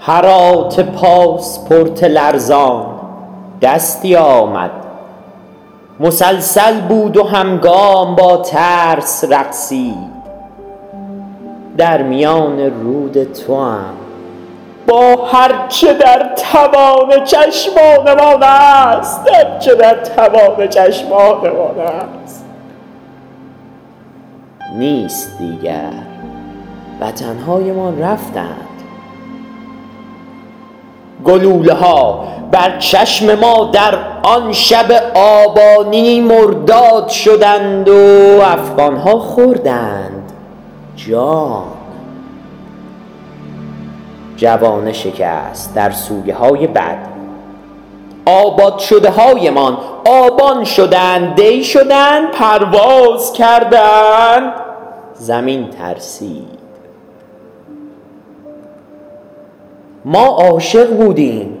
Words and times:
هرات 0.00 0.80
پاسپورت 0.80 2.04
لرزان 2.04 2.86
دستی 3.62 4.16
آمد. 4.16 4.70
مسلسل 6.00 6.80
بود 6.80 7.16
و 7.16 7.24
همگام 7.24 8.16
با 8.16 8.36
ترس 8.36 9.24
رقصید. 9.30 10.18
در 11.76 12.02
میان 12.02 12.60
رود 12.60 13.24
توام 13.24 14.07
با 14.88 15.24
هر 15.32 15.68
چه 15.68 15.92
در 15.92 16.30
توان 16.52 17.24
چشمانمان 17.24 18.42
است 18.42 19.28
هر 19.32 19.58
چه 19.58 19.74
در 19.74 19.94
توان 19.94 20.68
چشمانمان 20.68 21.80
است 22.24 22.44
نیست 24.74 25.38
دیگر. 25.38 25.92
وطن 27.00 27.38
هایمان 27.38 28.02
رفتند. 28.02 28.64
گلوله 31.24 31.72
ها 31.72 32.24
بر 32.50 32.78
چشم 32.78 33.34
ما 33.34 33.70
در 33.72 33.94
آن 34.22 34.52
شب 34.52 34.92
آبانی 35.14 36.20
مرداد 36.20 37.08
شدند 37.08 37.88
و 37.88 38.40
افغان 38.42 38.96
ها 38.96 39.18
خوردند. 39.18 40.32
جان. 40.96 41.77
جوانه 44.38 44.92
شکست 44.92 45.74
در 45.74 45.90
سویه 45.90 46.34
های 46.34 46.66
بد. 46.66 46.98
آباد 48.26 48.78
شده 48.78 49.10
هایمان 49.10 49.78
آبان 50.06 50.64
شدند 50.64 51.34
دی 51.34 51.64
شدند 51.64 52.30
پرواز 52.30 53.32
کردند. 53.32 54.52
زمین 55.14 55.70
ترسید. 55.70 56.58
ما 60.04 60.26
عاشق 60.26 60.96
بودیم. 60.96 61.58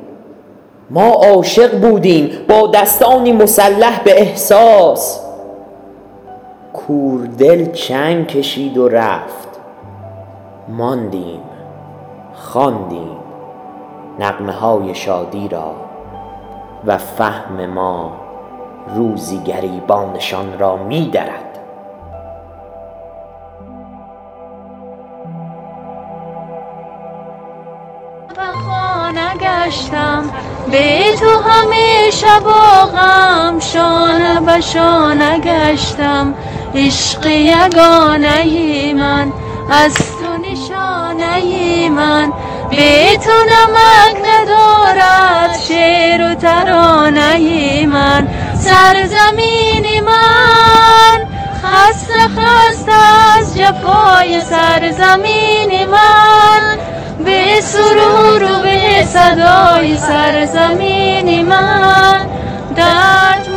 ما 0.90 1.08
عاشق 1.08 1.80
بودیم. 1.80 2.30
با 2.48 2.66
دستانی 2.66 3.32
مسلح 3.32 4.02
به 4.04 4.20
احساس. 4.20 5.20
کوردل 6.72 7.72
چنگ 7.72 8.26
کشید 8.26 8.78
و 8.78 8.88
رفت. 8.88 9.48
ماندیم. 10.68 11.47
خواندیم 12.52 13.16
نغمه 14.18 14.52
های 14.52 14.94
شادی 14.94 15.48
را 15.48 15.74
و 16.86 16.98
فهم 16.98 17.66
ما 17.66 18.12
روزی 18.94 19.38
گریبانشان 19.38 20.58
را 20.58 20.76
می 20.76 21.10
درد 21.10 21.58
وفا 28.36 29.10
نگشتم 29.10 30.30
به 30.70 31.16
تو 31.20 31.30
همه 31.48 32.10
شب 32.10 32.44
غم 32.94 33.58
شانه 33.58 34.40
به 34.40 34.60
شانه 34.60 35.38
گشتم 35.38 36.34
عشق 36.74 37.26
یگانه 37.26 38.94
من 38.94 39.32
از 39.70 40.17
تو 40.58 40.64
نشانه 40.64 41.88
من. 41.88 42.32
به 42.70 43.16
تو 43.16 43.30
ندارد 44.24 45.58
شعر 45.68 46.30
و 46.30 46.34
ترانه 46.34 47.86
من. 47.86 48.28
سرزمین 48.54 50.04
من. 50.04 51.26
خسته 51.62 52.20
خسته 52.20 52.92
از 53.38 53.58
جفای 53.58 54.40
سرزمین 54.40 55.86
من. 55.90 56.78
به 57.24 57.60
سرور 57.60 58.42
و 58.42 58.62
به 58.62 59.04
صدای 59.04 59.96
سرزمین 59.96 61.46
من. 61.46 62.26
دردمندی 62.76 63.47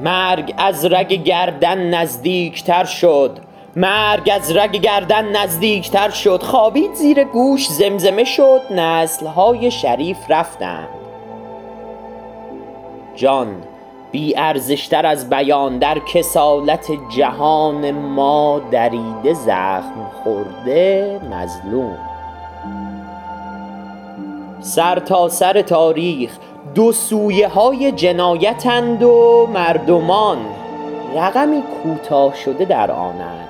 مرگ 0.00 0.54
از 0.58 0.84
رگ 0.84 1.22
گردن 1.22 1.94
نزدیکتر 1.94 2.84
شد. 2.84 3.38
مرگ 3.76 4.30
از 4.34 4.56
رگ 4.56 4.76
گردن 4.76 5.36
نزدیکتر 5.36 6.10
شد. 6.10 6.42
خوابید 6.42 6.94
زیر 6.94 7.24
گوش 7.24 7.68
زمزمه 7.68 8.24
شد 8.24 8.60
نسل 8.70 9.26
های 9.26 9.70
شریف 9.70 10.18
رفتند. 10.28 10.88
جان 13.14 13.62
بی 14.12 14.36
ارزش 14.36 14.86
تر 14.88 15.06
از 15.06 15.30
بیان 15.30 15.78
در 15.78 15.98
کسالت 15.98 16.86
جهان 17.16 17.90
ما 17.90 18.60
دریده 18.70 19.34
زخم 19.34 20.10
خورده 20.24 21.20
مظلوم. 21.30 21.98
سرتاسر 24.60 25.62
تاریخ 25.62 26.38
دو 26.74 26.92
سویه 26.92 27.48
های 27.48 27.92
جنایتند 27.92 29.02
و 29.02 29.48
مردمان 29.52 30.38
رقمی 31.14 31.62
کوتاه 31.62 32.34
شده 32.34 32.64
در 32.64 32.90
آنند. 32.90 33.48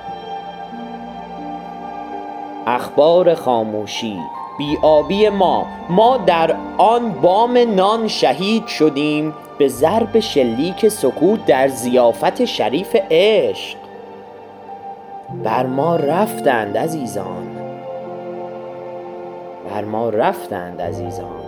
اخبار 2.66 3.34
خاموشی 3.34 4.18
بی 4.58 4.78
آبی 4.82 5.28
ما 5.28 5.66
ما 5.90 6.16
در 6.16 6.56
آن 6.78 7.12
بام 7.12 7.58
نان 7.58 8.08
شهید 8.08 8.66
شدیم 8.66 9.34
به 9.58 9.68
ضرب 9.68 10.20
شلیک 10.20 10.88
سکوت 10.88 11.46
در 11.46 11.68
ضیافت 11.68 12.44
شریف 12.44 12.96
عشق. 13.10 13.78
بر 15.44 15.66
ما 15.66 15.96
رفتند 15.96 16.78
عزیزان. 16.78 17.56
بر 19.70 19.84
ما 19.84 20.10
رفتند 20.10 20.80
عزیزان. 20.80 21.47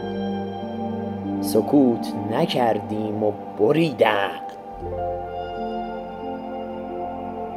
سکوت 1.41 2.12
نکردیم 2.33 3.23
و 3.23 3.33
بریدند 3.59 4.41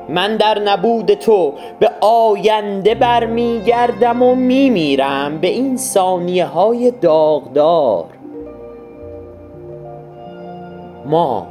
من 0.09 0.37
در 0.37 0.59
نبود 0.59 1.13
تو 1.13 1.53
به 1.79 1.89
آینده 2.01 2.95
بر 2.95 3.25
می 3.25 3.61
گردم 3.65 4.23
و 4.23 4.35
می 4.35 4.69
میرم 4.69 5.37
به 5.37 5.47
این 5.47 5.77
ثانیه 5.77 6.45
های 6.45 6.91
داغدار. 6.91 8.05
ما 11.05 11.47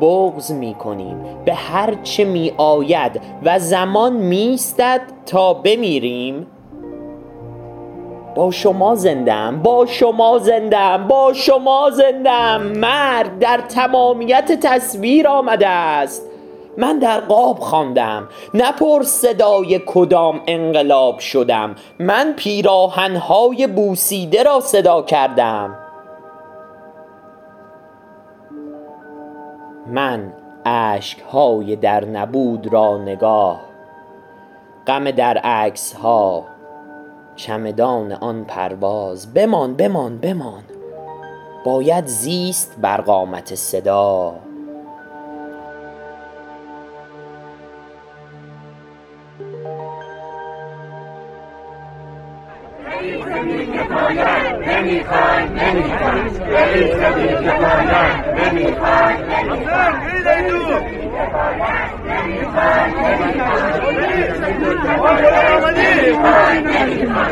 بغض 0.00 0.52
می 0.52 0.74
کنیم 0.74 1.16
به 1.44 1.54
هر 1.54 1.94
چه 2.02 2.24
می 2.24 2.52
آید 2.56 3.20
و 3.42 3.58
زمان 3.58 4.12
می 4.12 4.36
ایستد 4.36 5.00
تا 5.26 5.54
بمیریم. 5.54 6.46
با 8.34 8.50
شما 8.50 8.94
زنده 8.94 9.32
ام 9.32 9.62
با 9.62 9.86
شما 9.86 10.38
زنده 10.38 10.78
ام 10.78 11.08
با 11.08 11.32
شما 11.32 11.90
زنده 11.90 12.30
ام 12.30 12.62
مرگ 12.62 13.38
در 13.38 13.58
تمامیت 13.58 14.52
تصویر 14.52 15.28
آمده 15.28 15.68
است. 15.68 16.22
من 16.78 16.98
در 16.98 17.20
قاب 17.20 17.58
خواندم. 17.58 18.28
نپرس 18.54 19.06
صدای 19.06 19.80
کدام 19.86 20.40
انقلاب 20.46 21.18
شدم. 21.18 21.74
من 21.98 22.32
پیراهن 22.36 23.16
های 23.16 23.66
بوسیده 23.66 24.42
را 24.42 24.60
صدا 24.60 25.02
کردم. 25.02 25.78
من 29.86 30.32
اشک 30.64 31.18
های 31.20 31.76
در 31.76 32.04
نبود 32.04 32.72
را 32.72 32.98
نگاه. 32.98 33.60
غم 34.86 35.10
در 35.10 35.38
عکس 35.38 35.94
ها 35.94 36.53
چمدان 37.36 38.12
آن 38.12 38.44
پرواز 38.44 39.34
بمان 39.34 39.74
بمان 39.74 40.18
بمان. 40.18 40.62
باید 41.64 42.06
زیست 42.06 42.74
بر 42.80 43.00
قامت 43.00 43.54
صدا. 43.54 44.34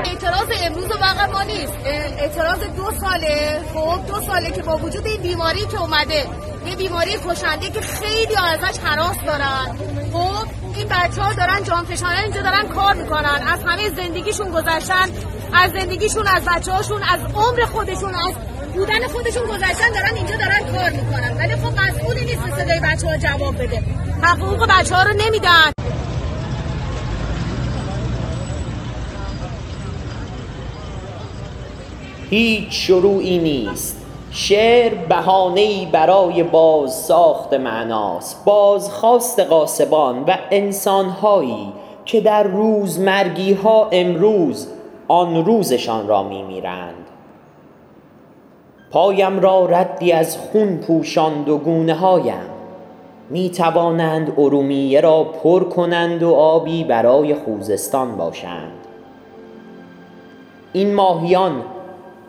اعتراض 0.05 0.49
امروز 0.64 0.91
و 0.91 0.97
ما 1.32 1.43
نیست. 1.43 1.79
اعتراض 2.19 2.59
دو 2.76 2.91
ساله. 3.00 3.61
خب 3.75 4.06
دو 4.06 4.20
ساله 4.20 4.50
که 4.50 4.62
با 4.62 4.76
وجود 4.76 5.06
این 5.06 5.23
بیماری 5.23 5.67
که 5.67 5.81
اومده. 5.81 6.26
یه 6.67 6.76
بیماری 6.76 7.12
کشنده 7.12 7.70
که 7.70 7.81
خیلی 7.81 8.37
ازش 8.37 8.79
حراس 8.79 9.17
دارن. 9.26 9.76
خب 10.12 10.47
این 10.76 10.88
بچه 10.88 11.23
ها 11.23 11.32
دارن 11.32 11.64
جان 11.64 11.87
اینجا 12.25 12.43
دارن 12.43 12.69
کار 12.69 12.94
می‌کنن. 12.94 13.41
از 13.53 13.64
همه 13.67 13.88
زندگیشون 13.88 14.50
گذشتن. 14.50 15.06
از 15.54 15.72
زندگیشون 15.72 16.26
از 16.26 16.43
بچه 16.44 16.72
هاشون 16.72 17.02
از 17.02 17.20
عمر 17.34 17.64
خودشون 17.64 18.14
از 18.14 18.34
بودن 18.75 19.06
خودشون 19.06 19.43
گذشتن 19.43 19.93
دارن 19.94 20.16
اینجا 20.16 20.37
دارن 20.37 20.58
کار 20.72 20.90
می‌کنن. 20.90 21.37
ولی 21.38 21.56
خب 21.56 21.81
مسئولی 21.81 22.25
نیست 22.25 22.58
صدای 22.58 22.81
بچه 22.81 23.06
ها 23.06 23.16
جواب 23.16 23.62
بده. 23.62 23.82
حقوق 24.22 24.66
بچه 24.69 24.94
ها 24.94 25.02
رو 25.02 25.10
نمیدن. 25.26 25.72
هیچ 32.31 32.69
شروعی 32.70 33.38
نیست. 33.38 33.96
شعر 34.31 34.94
بهانه‌ای 34.94 35.87
برای 35.87 36.43
باز 36.43 36.94
ساخت 36.94 37.54
معناست. 37.54 38.44
بازخواست 38.44 39.40
قاسبان 39.40 40.22
و 40.22 40.38
انسانهایی 40.50 41.72
که 42.04 42.20
در 42.20 42.43
روزمرگی 42.43 43.52
ها 43.52 43.88
امروز 43.93 44.69
آن 45.12 45.44
روزشان 45.44 46.09
را 46.09 46.23
میمیرند. 46.23 47.06
پایم 48.91 49.41
را 49.41 49.67
ردی 49.67 50.12
از 50.12 50.37
خون 50.37 50.76
پوشاند 50.76 51.49
و 51.49 51.59
گونه 51.59 51.94
هایم 51.94 52.50
می 53.31 53.50
توانند 53.50 54.32
ارومیه 54.38 55.00
را 55.00 55.25
پر 55.25 55.64
کنند 55.64 56.23
و 56.23 56.35
آبی 56.35 56.85
برای 56.85 57.35
خوزستان 57.35 58.17
باشند. 58.17 58.73
این 60.73 60.94
ماهیان 60.94 61.62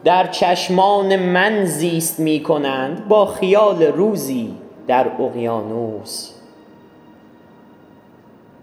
در 0.03 0.27
چشمان 0.27 1.15
من 1.15 1.65
زیست 1.65 2.19
می 2.19 2.43
کنند 2.43 3.07
با 3.07 3.25
خیال 3.25 3.83
روزی 3.83 4.53
در 4.87 5.07
اقیانوس. 5.19 6.29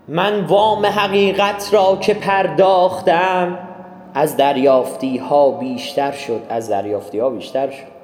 من 0.09 0.45
وام 0.45 0.87
حقیقت 0.87 1.69
را 1.73 1.97
که 2.01 2.15
پرداختم 2.15 3.59
از 4.15 4.37
دریافتی 4.37 5.19
ها 5.19 5.51
بیشتر 5.51 6.13
شد. 6.13 6.41
از 6.49 6.69
دریافتی 6.69 7.19
ها 7.19 7.31
بیشتر 7.31 7.71
شد. 7.71 8.01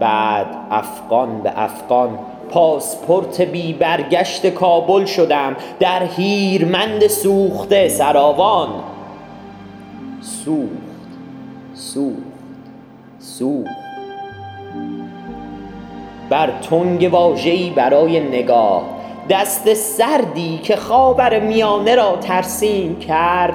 بعد 0.00 0.46
افغان 0.70 1.40
به 1.40 1.52
افغان 1.56 2.18
پاسپورت 2.50 3.40
بی 3.40 3.72
برگشت 3.72 4.46
کابل 4.46 5.04
شدم. 5.04 5.56
در 5.80 6.02
هیرمند 6.02 7.06
سوخته 7.06 7.88
سراوان. 7.88 8.68
سوخت 10.20 10.68
سوخت 11.74 12.22
سوخت. 13.18 13.70
بر 16.30 16.50
تنگ 16.50 17.08
واژه‌ای 17.12 17.70
برای 17.70 18.20
نگاه. 18.20 18.97
دست 19.30 19.74
سردی 19.74 20.58
که 20.58 20.76
خاور 20.76 21.40
میانه 21.40 21.94
را 21.94 22.16
ترسیم 22.16 22.98
کرد 22.98 23.54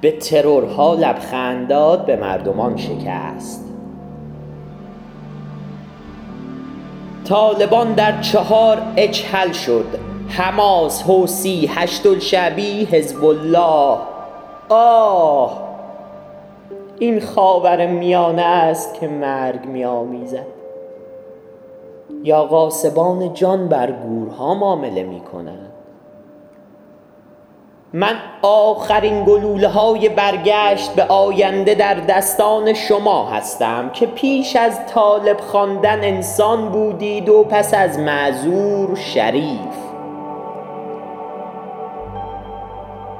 به 0.00 0.10
ترورها 0.10 0.94
لبخند 0.94 1.68
داد 1.68 2.06
به 2.06 2.16
مردمان 2.16 2.76
شکست. 2.76 3.64
طالبان 7.24 7.92
در 7.92 8.20
چهار 8.20 8.82
اجهل 8.96 9.52
شد 9.52 9.98
حماس 10.28 11.02
حوسی 11.02 11.66
هشتالشعبی 11.66 12.84
حزب 12.84 13.24
الله 13.24 13.98
آه! 14.68 15.64
این 16.98 17.20
خاور 17.20 17.86
میانه 17.86 18.42
است 18.42 19.00
که 19.00 19.08
مرگ 19.08 19.66
میآمیزد. 19.66 20.53
یا 22.24 22.44
غاصبان 22.44 23.34
جان 23.34 23.68
بر 23.68 23.92
گورها 23.92 24.54
معامله 24.54 25.02
می 25.02 25.20
کنند؟ 25.20 25.70
من 27.92 28.16
آخرین 28.42 29.24
گلوله 29.24 29.68
های 29.68 30.08
برگشت 30.08 30.94
به 30.94 31.04
آینده 31.04 31.74
در 31.74 31.94
دستان 31.94 32.72
شما 32.74 33.26
هستم 33.26 33.90
که 33.92 34.06
پیش 34.06 34.56
از 34.56 34.86
طالب 34.86 35.40
خواندن 35.40 36.04
انسان 36.04 36.68
بودید 36.68 37.28
و 37.28 37.44
پس 37.44 37.74
از 37.74 37.98
معذور 37.98 38.96
شریف. 38.96 39.76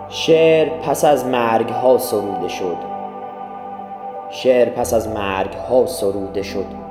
شعر 0.08 0.68
پس 0.68 1.04
از 1.04 1.26
مرگ 1.26 1.68
ها 1.68 1.98
سروده 1.98 2.48
شد. 2.48 2.76
شعر 4.30 4.68
پس 4.68 4.94
از 4.94 5.08
مرگ 5.08 5.52
ها 5.52 5.86
سروده 5.86 6.42
شد. 6.42 6.83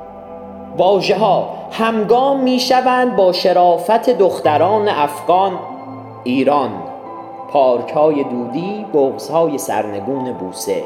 واژه 0.77 1.17
ها 1.17 1.49
همگام 1.71 2.39
می 2.39 2.59
شوند 2.59 3.15
با 3.15 3.31
شرافت 3.31 4.09
دختران 4.09 4.89
افغان 4.89 5.59
ایران 6.23 6.71
پارک 7.49 7.91
های 7.91 8.23
دودی 8.23 8.85
بغض 8.93 9.29
های 9.29 9.57
سرنگون 9.57 10.33
بوسه. 10.33 10.83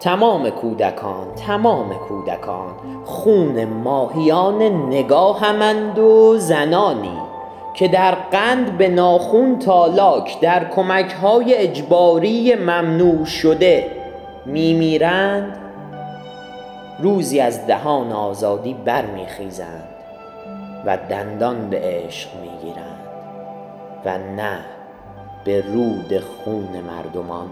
تمام 0.00 0.50
کودکان 0.50 1.26
تمام 1.46 1.94
کودکان 1.94 2.74
خون 3.04 3.64
ماهیان 3.64 4.62
نگاهمند 4.62 5.98
و 5.98 6.38
زنانی 6.38 7.18
که 7.74 7.88
در 7.88 8.14
قند 8.14 8.78
به 8.78 8.88
ناخون 8.88 9.58
تالاک 9.58 10.40
در 10.40 10.70
کمک 10.70 11.12
های 11.12 11.54
اجباری 11.54 12.54
ممنوع 12.54 13.24
شده 13.24 13.90
میمیرند 14.46 15.65
روزی 16.98 17.40
از 17.40 17.66
دهان 17.66 18.12
آزادی 18.12 18.74
برمیخیزند 18.74 19.88
و 20.86 20.96
دندان 20.96 21.70
به 21.70 21.80
عشق 21.82 22.28
می‌گیرند 22.40 23.00
و 24.04 24.18
نه 24.18 24.64
به 25.44 25.60
رود 25.60 26.20
خون 26.20 26.80
مردمان 26.80 27.50